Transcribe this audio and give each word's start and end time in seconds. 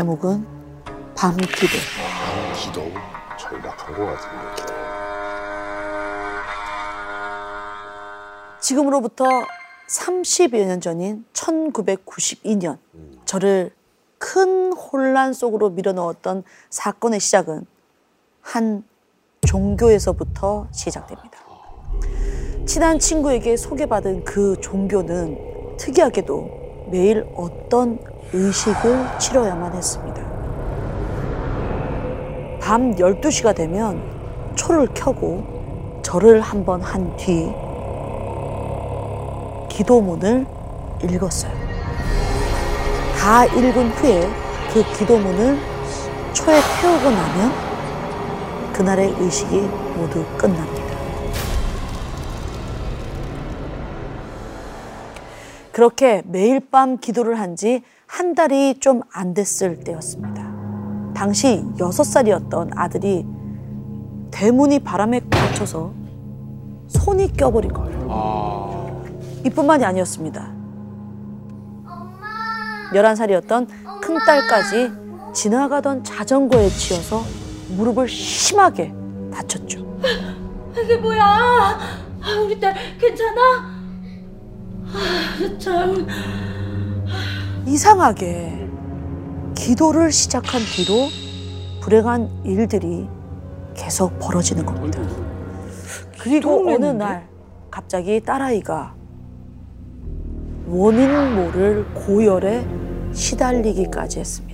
제목은 0.00 0.46
밤 1.14 1.36
기도. 1.36 1.76
기도 2.56 2.90
절박한 3.38 3.94
것 3.94 4.06
같은데. 4.06 4.72
지금으로부터 8.60 9.26
30여 9.88 10.64
년 10.64 10.80
전인 10.80 11.26
1992년 11.34 12.78
저를 13.26 13.72
큰 14.16 14.72
혼란 14.72 15.34
속으로 15.34 15.68
밀어넣었던 15.68 16.44
사건의 16.70 17.20
시작은 17.20 17.66
한 18.40 18.82
종교에서부터 19.46 20.68
시작됩니다. 20.70 21.38
친한 22.64 22.98
친구에게 22.98 23.58
소개받은 23.58 24.24
그 24.24 24.58
종교는 24.62 25.76
특이하게도 25.76 26.88
매일 26.90 27.26
어떤 27.36 27.98
의식을 28.32 29.18
치러야만 29.18 29.74
했습니다. 29.74 30.22
밤 32.60 32.94
12시가 32.94 33.54
되면 33.54 34.00
초를 34.54 34.88
켜고 34.94 36.00
절을 36.02 36.40
한 36.40 36.64
번 36.64 36.80
한 36.82 37.16
뒤 37.16 37.52
기도문을 39.68 40.46
읽었어요. 41.02 41.52
다 43.18 43.44
읽은 43.46 43.90
후에 43.90 44.28
그 44.72 44.82
기도문을 44.98 45.58
초에 46.32 46.60
태우고 46.80 47.10
나면 47.10 47.52
그날의 48.72 49.14
의식이 49.18 49.60
모두 49.96 50.24
끝납니다. 50.36 50.79
그렇게 55.72 56.22
매일 56.26 56.60
밤 56.60 56.98
기도를 56.98 57.38
한지한 57.38 58.34
달이 58.36 58.80
좀 58.80 59.02
안 59.12 59.34
됐을 59.34 59.80
때였습니다. 59.80 60.50
당시 61.14 61.64
여섯 61.78 62.04
살이었던 62.04 62.70
아들이 62.76 63.26
대문이 64.30 64.80
바람에 64.80 65.20
꽂혀서 65.20 65.92
손이 66.88 67.32
껴버린 67.34 67.72
거예요. 67.72 69.02
이뿐만이 69.44 69.84
아니었습니다. 69.84 70.52
11살이었던 72.92 73.68
큰딸까지 74.02 74.92
지나가던 75.34 76.02
자전거에 76.04 76.68
치여서 76.68 77.22
무릎을 77.76 78.08
심하게 78.08 78.92
다쳤죠. 79.32 79.78
이게 80.82 80.96
뭐야? 80.96 81.22
아, 81.24 82.40
우리 82.44 82.58
딸 82.58 82.74
괜찮아? 82.98 83.79
아, 84.92 85.58
참. 85.58 86.06
이상하게 87.66 88.68
기도를 89.54 90.10
시작한 90.10 90.60
뒤로 90.60 91.08
불행한 91.80 92.28
일들이 92.44 93.06
계속 93.74 94.18
벌어지는 94.18 94.64
겁니다. 94.66 95.00
그리고 96.18 96.68
어느 96.68 96.86
날 96.86 97.28
갑자기 97.70 98.20
딸아이가 98.20 98.94
원인 100.66 101.34
모를 101.34 101.84
고열에 101.94 102.64
시달리기까지 103.12 104.20
했습니다. 104.20 104.50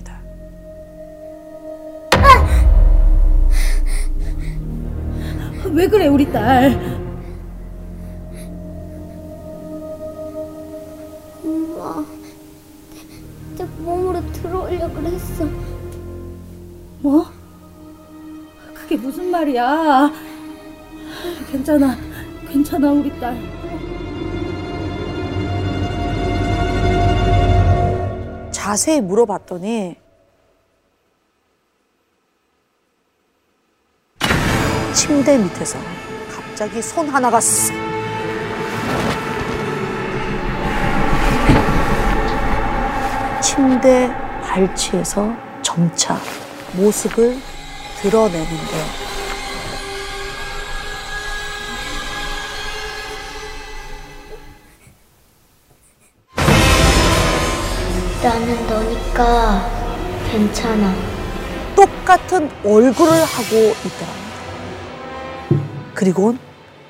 왜 5.71 5.87
그래 5.87 6.07
우리 6.07 6.31
딸? 6.31 6.96
내 13.57 13.63
몸으로 13.79 14.21
들어오려 14.33 14.93
그랬어. 14.93 15.45
뭐? 16.99 17.25
그게 18.73 18.95
무슨 18.95 19.31
말이야? 19.31 20.11
괜찮아, 21.51 21.97
괜찮아 22.49 22.91
우리 22.91 23.19
딸. 23.19 23.37
자세히 28.51 28.99
물어봤더니 28.99 29.95
침대 34.93 35.37
밑에서 35.37 35.79
갑자기 36.29 36.81
손 36.81 37.07
하나가 37.07 37.39
쓱 37.39 37.86
침대 43.57 44.07
발치에서 44.43 45.33
점차 45.63 46.15
모습을 46.73 47.35
드러내는데 47.99 48.77
나는 58.21 58.67
너니까 58.67 59.71
괜찮아. 60.29 60.93
똑같은 61.75 62.51
얼굴을 62.63 63.11
하고 63.11 63.55
있더랍니다. 63.85 64.37
그리고 65.95 66.35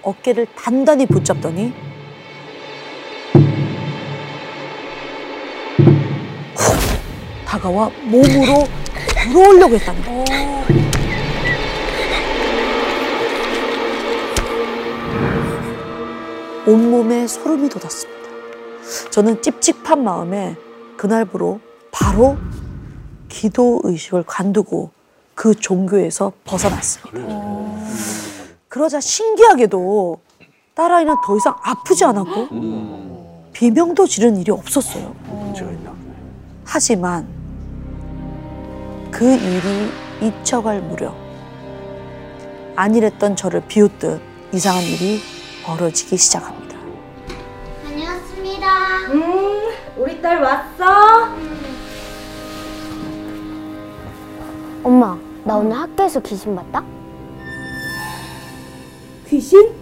어깨를 0.01 0.47
단단히 0.53 1.05
붙잡더니 1.05 1.86
다가와 7.47 7.89
몸으로 8.03 8.65
들어오려고 9.23 9.75
했다는 9.75 10.01
거예요. 10.03 10.25
온몸에 16.67 17.25
소름이 17.25 17.69
돋았습니다. 17.69 18.29
저는 19.11 19.41
찝찝한 19.41 20.03
마음에 20.03 20.57
그날부로 20.97 21.61
바로 21.91 22.37
기도 23.29 23.79
의식을 23.83 24.23
관두고 24.23 24.91
그 25.33 25.55
종교에서 25.55 26.33
벗어났습니다. 26.43 27.33
그러자 28.67 28.99
신기하게도 28.99 30.19
딸아이는 30.75 31.15
더 31.25 31.37
이상 31.37 31.55
아프지 31.63 32.03
않았고 32.03 33.47
비명도 33.53 34.05
지른 34.05 34.35
일이 34.35 34.51
없었어요. 34.51 35.15
있나? 35.55 35.95
하지만 36.65 37.36
그 39.17 39.25
일이 39.33 39.89
잊혀갈 40.21 40.79
무렵 40.79 41.15
안일했던 42.75 43.35
저를 43.35 43.63
비웃듯 43.67 44.21
이상한 44.53 44.83
일이 44.83 45.19
벌어지기 45.65 46.15
시작합니다. 46.17 46.77
다녀왔습니다. 47.83 48.67
음, 49.11 49.73
우리 49.97 50.21
딸 50.21 50.39
왔어? 50.39 51.29
엄마, 54.83 55.17
나 55.43 55.55
오늘 55.55 55.75
학교에서 55.75 56.19
귀신 56.19 56.55
봤다? 56.55 56.83
귀신? 59.27 59.73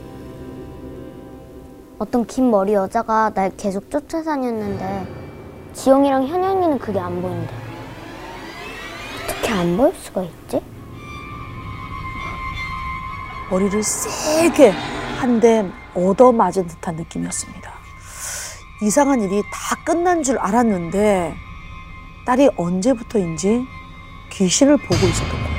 어떤 2.00 2.26
긴 2.26 2.50
머리 2.50 2.74
여자가 2.74 3.32
날 3.34 3.52
계속 3.58 3.92
쫓아다녔는데 3.92 5.06
지영이랑 5.74 6.26
현영이는 6.26 6.80
그게 6.80 6.98
안 7.00 7.22
보인대. 7.22 7.65
어떻게 9.56 9.58
안 9.58 9.78
보일 9.78 9.94
수가 9.96 10.24
있지? 10.24 10.62
머리를 13.50 13.82
세게 13.84 14.70
한 15.20 15.40
대 15.40 15.66
얻어맞은 15.96 16.68
듯한 16.68 16.96
느낌이었습니다. 16.98 17.72
이상한 18.82 19.22
일이 19.22 19.42
다 19.52 19.76
끝난 19.86 20.22
줄 20.24 20.38
알았는데 20.38 21.36
딸이 22.26 22.50
언제부터인지 22.58 23.66
귀신을 24.32 24.78
보고 24.78 24.96
있었던 24.96 25.30
거예요. 25.32 25.56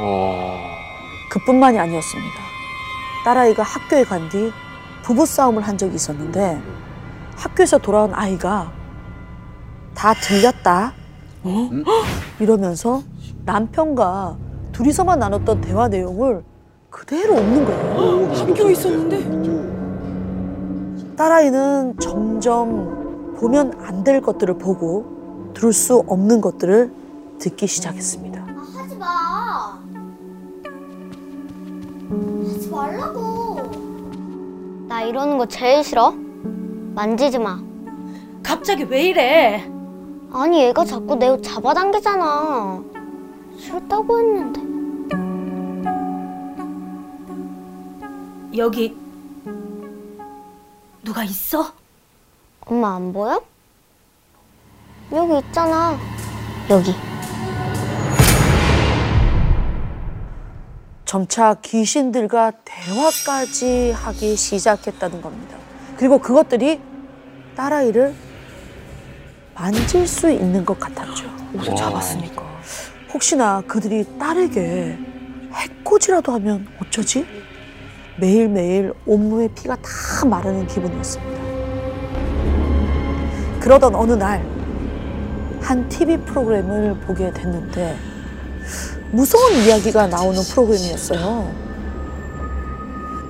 어. 0.00 0.68
그뿐만이 1.30 1.78
아니었습니다. 1.78 2.34
딸아이가 3.24 3.62
학교에 3.62 4.04
간 4.04 4.28
뒤 4.28 4.52
부부싸움을 5.04 5.62
한 5.66 5.78
적이 5.78 5.94
있었는데 5.94 6.60
학교에서 7.36 7.78
돌아온 7.78 8.12
아이가 8.14 8.72
다 9.98 10.14
들렸다. 10.14 10.92
이러면서 12.38 13.02
남편과 13.44 14.36
둘이서만 14.70 15.18
나눴던 15.18 15.60
대화 15.60 15.88
내용을 15.88 16.44
그대로 16.88 17.34
옮는 17.34 17.64
거예요. 17.64 18.32
학교에 18.32 18.70
있었는데? 18.72 19.56
딸아이는 21.16 21.98
점점 21.98 23.34
보면 23.40 23.72
안 23.82 24.04
될 24.04 24.20
것들을 24.20 24.56
보고 24.58 25.50
들을 25.52 25.72
수 25.72 26.04
없는 26.06 26.40
것들을 26.40 26.92
듣기 27.40 27.66
시작했습니다. 27.66 28.40
아, 28.40 28.66
하지 28.78 28.94
마. 28.96 29.80
하지 32.54 32.68
말라고. 32.70 33.68
나 34.88 35.02
이러는 35.02 35.38
거 35.38 35.46
제일 35.46 35.82
싫어. 35.82 36.12
만지지 36.94 37.40
마. 37.40 37.58
갑자기 38.44 38.84
왜 38.84 39.08
이래? 39.08 39.68
아니 40.32 40.62
얘가 40.62 40.84
자꾸 40.84 41.14
내 41.16 41.28
옷 41.28 41.42
잡아당기잖아. 41.42 42.82
싫다고 43.58 44.18
했는데. 44.18 44.68
여기 48.56 48.96
누가 51.02 51.24
있어? 51.24 51.72
엄마 52.60 52.96
안 52.96 53.12
보여? 53.12 53.42
여기 55.12 55.38
있잖아. 55.46 55.96
여기. 56.70 56.94
점차 61.04 61.54
귀신들과 61.54 62.52
대화까지 62.64 63.92
하기 63.92 64.36
시작했다는 64.36 65.22
겁니다. 65.22 65.56
그리고 65.96 66.18
그것들이 66.18 66.80
딸아이를 67.56 68.14
만질 69.58 70.06
수 70.06 70.30
있는 70.30 70.64
것 70.64 70.78
같았죠. 70.78 71.26
옷을 71.54 71.74
잡았으니까. 71.74 72.42
혹시나 73.12 73.60
그들이 73.66 74.04
딸에게 74.18 74.98
해코지라도 75.52 76.32
하면 76.34 76.66
어쩌지? 76.80 77.26
매일매일 78.18 78.92
온몸에 79.04 79.48
피가 79.54 79.76
다 79.76 80.26
마르는 80.26 80.66
기분이었습니다. 80.68 81.42
그러던 83.60 83.94
어느 83.96 84.12
날, 84.12 84.44
한 85.60 85.88
TV 85.88 86.18
프로그램을 86.18 87.00
보게 87.00 87.32
됐는데, 87.32 87.96
무서운 89.10 89.54
이야기가 89.64 90.06
나오는 90.06 90.40
프로그램이었어요. 90.42 91.52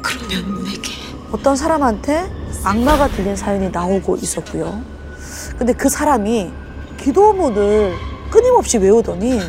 그러면 0.03 0.65
내게 0.65 0.93
어떤 1.33 1.57
사람한테 1.57 2.31
악마가 2.65 3.09
들린 3.09 3.35
사연이 3.37 3.71
나오고 3.71 4.17
있었고요. 4.17 4.98
근데 5.59 5.73
그 5.73 5.89
사람이 5.89 6.53
기도문을 6.99 7.95
끊임없이 8.31 8.79
외우더니 8.79 9.41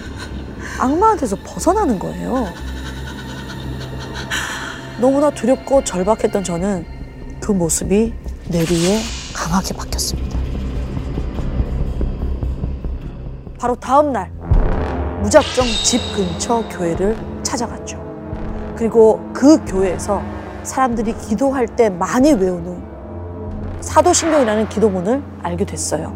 악마한테서 0.80 1.38
벗어나는 1.46 2.00
거예요. 2.00 2.48
너무나 5.00 5.30
두렵고 5.30 5.84
절박했던 5.84 6.44
저는 6.44 6.86
그 7.40 7.52
모습이 7.52 8.14
내리에 8.50 9.00
강하게 9.34 9.76
바뀌었습니다. 9.76 10.38
바로 13.60 13.76
다음 13.76 14.12
날 14.12 14.32
무작정 15.22 15.66
집 15.84 16.00
근처 16.16 16.68
교회를 16.70 17.18
찾아갔죠. 17.44 18.00
그리고 18.76 19.22
그 19.34 19.64
교회에서 19.66 20.24
사람들이 20.64 21.14
기도할 21.18 21.68
때 21.68 21.90
많이 21.90 22.32
외우는 22.32 22.82
사도신경이라는 24.00 24.70
기도문을 24.70 25.22
알게 25.44 25.66
됐어요. 25.66 26.16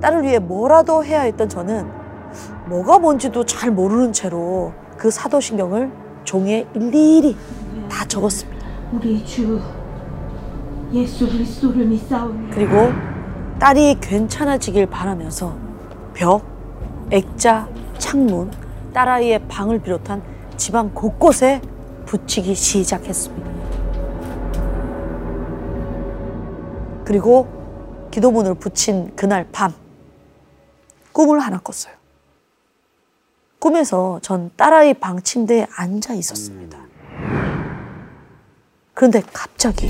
딸을 0.00 0.22
위해 0.22 0.38
뭐라도 0.38 1.04
해야 1.04 1.22
했던 1.22 1.48
저는 1.48 1.84
뭐가 2.66 3.00
뭔지도 3.00 3.44
잘 3.44 3.72
모르는 3.72 4.12
채로 4.12 4.72
그 4.96 5.10
사도신경을 5.10 5.90
종이에 6.22 6.68
일일이 6.74 7.36
다 7.90 8.04
적었습니다. 8.04 8.64
우리 8.92 9.24
주 9.24 9.60
예수 10.92 11.28
그리스도를 11.28 11.86
믿사오니 11.86 12.50
그리고 12.52 12.92
딸이 13.58 13.96
괜찮아지길 14.00 14.86
바라면서 14.86 15.56
벽, 16.14 16.42
액자, 17.10 17.68
창문, 17.98 18.52
딸아이의 18.92 19.40
방을 19.48 19.80
비롯한 19.80 20.22
집안 20.56 20.94
곳곳에 20.94 21.60
붙이기 22.06 22.54
시작했습니다. 22.54 23.57
그리고 27.08 27.48
기도문을 28.10 28.56
붙인 28.56 29.16
그날 29.16 29.48
밤 29.50 29.72
꿈을 31.12 31.40
하나 31.40 31.58
꿨어요. 31.58 31.94
꿈에서 33.58 34.18
전 34.20 34.50
딸아이 34.58 34.92
방 34.92 35.22
침대에 35.22 35.66
앉아 35.74 36.12
있었습니다. 36.12 36.78
그런데 38.92 39.22
갑자기 39.32 39.86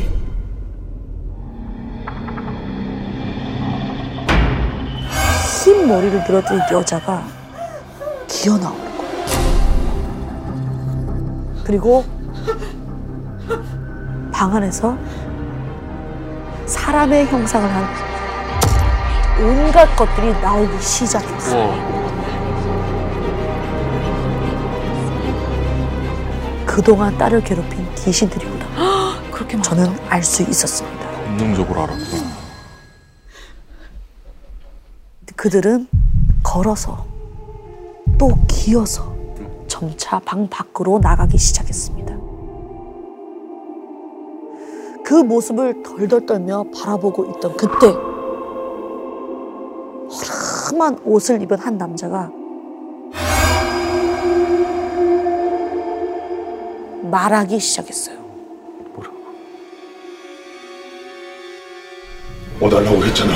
흰 5.65 5.89
머리를 5.89 6.23
늘어뜨린 6.23 6.61
여자가 6.71 7.25
기어 8.29 8.57
나오는 8.59 8.97
거예요. 8.97 9.19
그리고 11.65 12.05
방 14.31 14.55
안에서 14.55 14.97
사람의 16.69 17.27
형상을 17.27 17.69
한 17.69 17.85
온갖 19.41 19.87
것들이 19.97 20.33
나오기 20.41 20.81
시작했어요. 20.83 21.67
와. 21.67 21.99
그동안 26.67 27.17
딸을 27.17 27.43
괴롭힌 27.43 27.93
귀신들이구나. 27.95 29.21
그렇게 29.33 29.61
저는 29.63 29.99
알 30.09 30.23
수 30.23 30.43
있었습니다. 30.43 31.09
본능적으로 31.25 31.83
알았구나. 31.85 32.39
그들은 35.37 35.89
걸어서 36.43 37.07
또 38.19 38.37
기어서 38.49 39.15
점차 39.69 40.19
방 40.19 40.49
밖으로 40.49 40.99
나가기 40.99 41.39
시작했습니다. 41.39 42.18
그 45.09 45.15
모습을 45.15 45.83
덜덜 45.83 46.27
떨며 46.27 46.65
바라보고 46.65 47.25
있던 47.31 47.57
그때 47.57 47.87
허름한 50.67 50.99
옷을 51.03 51.41
입은 51.41 51.59
한 51.59 51.79
남자가 51.79 52.31
말하기 57.05 57.59
시작했어요. 57.59 58.19
뭐라고? 58.93 59.17
와달라고 62.61 63.03
했잖아. 63.07 63.33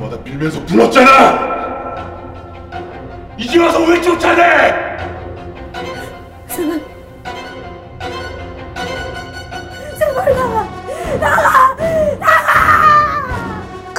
마다 0.00 0.20
빌면서 0.24 0.60
불렀잖아. 0.66 1.52
이제 3.38 3.60
와서 3.60 3.84
왜 3.84 4.00
쫓아내? 4.00 4.91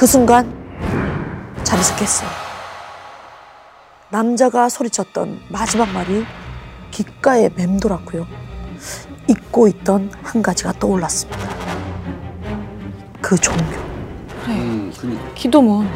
그 0.04 0.06
순간 0.06 0.44
자리에서 1.62 1.96
깼어요. 1.96 2.28
남자가 4.10 4.68
소리쳤던 4.68 5.40
마지막 5.48 5.90
말이 5.92 6.26
귓가에 6.90 7.48
맴돌았고요. 7.56 8.26
잊고 9.30 9.66
있던 9.66 10.10
한 10.22 10.42
가지가 10.42 10.72
떠올랐습니다. 10.72 11.40
그 13.22 13.34
종교. 13.36 13.62
음, 14.48 14.92
그니까. 15.00 15.22
기도문. 15.32 15.88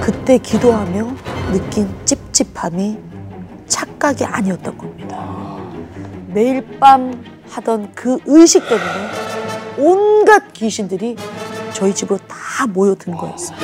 그때 0.00 0.38
기도하며 0.38 1.12
느낀 1.50 1.92
찝찝함이 2.04 3.00
착각이 3.66 4.24
아니었던 4.24 4.78
겁니다. 4.78 5.56
매일 6.28 6.78
밤 6.78 7.20
하던 7.50 7.90
그 7.96 8.18
의식 8.26 8.62
때문에 8.68 9.24
온갖 9.76 10.52
귀신들이 10.52 11.16
저희 11.74 11.92
집으로 11.92 12.18
다 12.28 12.66
모여든 12.68 13.14
거였어요. 13.16 13.58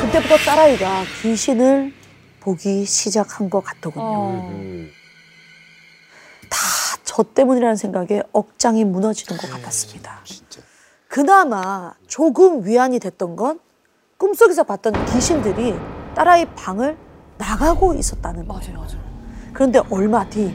그때부터 0.00 0.36
딸아이가 0.36 1.02
귀신을 1.20 1.92
보기 2.40 2.84
시작한 2.84 3.50
것 3.50 3.62
같더군요. 3.64 4.04
어. 4.04 4.50
음. 4.52 4.88
다저 6.48 7.24
때문이라는 7.34 7.74
생각에 7.74 8.22
억장이 8.32 8.84
무너지는 8.84 9.38
것 9.40 9.50
같았습니다. 9.50 10.20
진짜. 10.24 10.60
그나마 11.08 11.94
조금 12.06 12.64
위안이 12.64 13.00
됐던 13.00 13.34
건 13.34 13.58
꿈속에서 14.18 14.62
봤던 14.62 15.04
귀신들이 15.06 15.74
딸아이 16.14 16.44
방을 16.54 16.96
나가고 17.38 17.94
있었다는 17.94 18.46
거예요. 18.46 18.62
맞아요, 18.62 18.78
맞아요. 18.78 19.06
그런데 19.52 19.80
얼마 19.90 20.28
뒤 20.28 20.54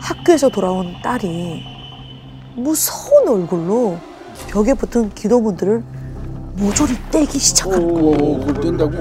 학교에서 0.00 0.48
돌아온 0.48 1.00
딸이 1.02 1.75
무서운 2.56 3.28
얼굴로 3.28 3.98
벽에 4.48 4.74
붙은 4.74 5.10
기도문들을 5.14 5.82
모조리 6.54 6.96
떼기 7.10 7.38
시작하는 7.38 7.92
거예요. 7.92 8.06
오, 8.16 8.40
그걸 8.40 8.54
뗀다고? 8.54 8.92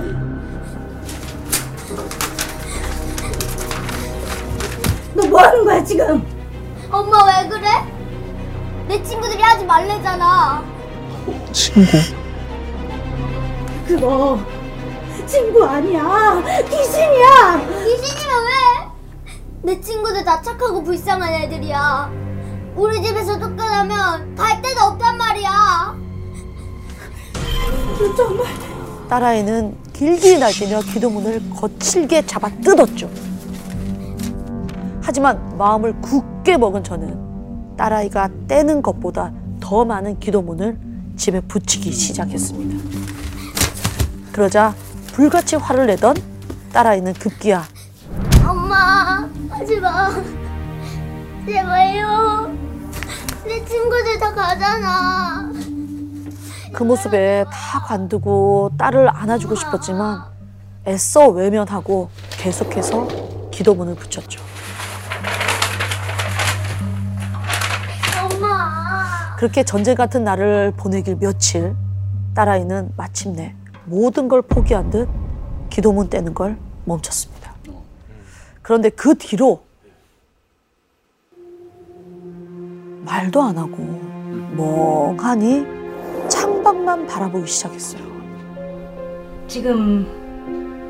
너 5.16 5.26
뭐 5.30 5.40
하는 5.42 5.64
거야 5.64 5.84
지금? 5.84 6.24
엄마 6.92 7.24
왜 7.26 7.48
그래? 7.48 7.68
내 8.88 9.02
친구들이 9.04 9.42
하지 9.42 9.66
말래잖아. 9.66 10.64
친구. 11.54 11.88
그거 13.88 14.40
친구 15.26 15.64
아니야 15.64 16.44
귀신이야 16.70 17.60
귀신이면 17.68 18.46
왜? 18.46 18.52
내 19.74 19.82
친구들 19.82 20.24
다 20.26 20.42
착하고 20.42 20.84
불쌍한 20.84 21.34
애들이야. 21.34 22.25
우리 22.76 23.02
집에서 23.02 23.40
쫓겨나면 23.40 24.36
갈 24.36 24.62
데가 24.62 24.88
없단 24.88 25.18
말이야. 25.18 25.96
정말. 28.18 28.46
딸아이는 29.10 29.78
길길이 29.94 30.40
날뛰며 30.40 30.82
기도문을 30.82 31.50
거칠게 31.56 32.26
잡아 32.26 32.50
뜯었죠. 32.50 33.10
하지만 35.02 35.58
마음을 35.58 35.94
굳게 36.02 36.58
먹은 36.58 36.84
저는 36.84 37.76
딸아이가 37.78 38.30
떼는 38.48 38.82
것보다 38.82 39.32
더 39.60 39.86
많은 39.86 40.20
기도문을 40.20 40.78
집에 41.16 41.40
붙이기 41.42 41.92
시작했습니다. 41.92 42.84
그러자 44.34 44.74
불같이 45.14 45.56
화를 45.56 45.86
내던 45.88 46.16
딸아이는 46.74 47.14
급기야 47.14 47.64
엄마 48.46 49.30
하지 49.50 49.80
마 49.80 50.10
제발요 51.46 52.65
내 53.56 53.64
친구들 53.64 54.20
다 54.20 54.34
가잖아 54.34 55.50
그 56.74 56.84
모습에 56.84 57.46
다 57.50 57.80
관두고 57.86 58.72
딸을 58.78 59.08
안아주고 59.10 59.56
싶었지만 59.56 60.24
애써 60.86 61.30
외면하고 61.30 62.10
계속해서 62.32 63.08
기도문을 63.52 63.96
붙였죠. 63.96 64.44
엄마 68.22 69.36
그렇게 69.38 69.64
전쟁 69.64 69.96
같은 69.96 70.26
날을 70.26 70.74
보내길 70.76 71.16
며칠 71.16 71.74
딸아이는 72.34 72.92
마침내 72.98 73.56
모든 73.86 74.28
걸 74.28 74.42
포기한 74.42 74.90
듯 74.90 75.08
기도문 75.70 76.10
떼는 76.10 76.34
걸 76.34 76.58
멈췄습니다. 76.84 77.54
그런데 78.62 78.90
그 78.90 79.18
뒤로 79.18 79.64
말도 83.16 83.42
안 83.42 83.58
하고 83.58 83.78
멍하니 84.58 85.66
창밖만 86.28 87.08
바라보기 87.08 87.48
시작했어요. 87.48 88.04
지금 89.48 90.06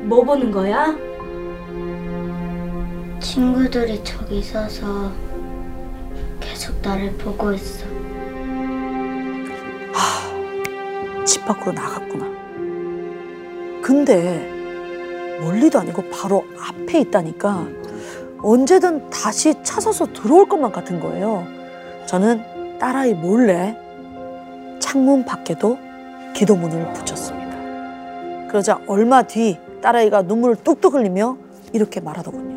뭐 0.08 0.24
보는 0.24 0.50
거야? 0.50 0.96
친구들이 3.20 4.02
저기 4.02 4.42
서서 4.42 5.12
계속 6.40 6.74
나를 6.82 7.12
보고 7.12 7.52
있어 7.52 7.86
집 11.24 11.44
밖으로 11.44 11.70
나갔구나. 11.72 12.26
근데 13.82 14.50
멀리도 15.42 15.78
아니고 15.78 16.02
바로 16.10 16.44
앞에 16.58 17.02
있다니까 17.02 17.68
언제든 18.42 19.10
다시 19.10 19.54
찾아서 19.62 20.06
들어올 20.12 20.48
것만 20.48 20.72
같은 20.72 20.98
거예요. 20.98 21.55
저는 22.06 22.78
딸아이 22.78 23.14
몰래 23.14 23.76
창문 24.78 25.24
밖에도 25.24 25.78
기도문을 26.34 26.92
붙였습니다. 26.92 28.48
그러자 28.48 28.80
얼마 28.86 29.22
뒤 29.22 29.58
딸아이가 29.82 30.22
눈물을 30.22 30.56
뚝뚝 30.56 30.94
흘리며 30.94 31.36
이렇게 31.72 32.00
말하더군요. 32.00 32.56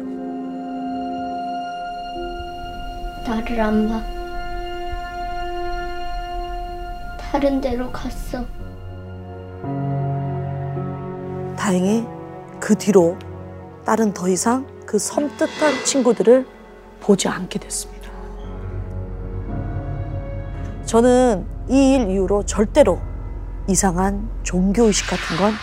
나를 3.27 3.59
안 3.61 3.89
봐. 3.89 4.03
다른 7.19 7.59
데로 7.61 7.91
갔어. 7.91 8.45
다행히 11.57 12.05
그 12.59 12.75
뒤로 12.75 13.17
딸은 13.85 14.13
더 14.13 14.27
이상 14.27 14.65
그 14.85 14.97
섬뜩한 14.97 15.83
친구들을 15.85 16.45
보지 17.01 17.27
않게 17.27 17.59
됐습니다. 17.59 17.98
저는 20.89 21.45
이 21.69 21.93
일 21.93 22.09
이후로 22.09 22.47
절대로 22.47 22.99
이상한 23.67 24.27
종교의식 24.41 25.07
같은 25.07 25.37
건 25.37 25.53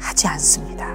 하지 0.00 0.26
않습니다. 0.26 0.92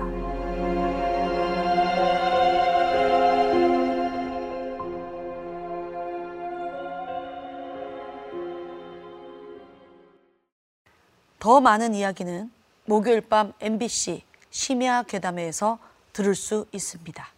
더 11.40 11.62
많은 11.62 11.94
이야기는 11.94 12.52
목요일 12.84 13.22
밤 13.22 13.54
MBC 13.62 14.24
심야 14.50 15.04
괴담회에서 15.04 15.80
들을 16.12 16.36
수 16.36 16.66
있습니다. 16.74 17.35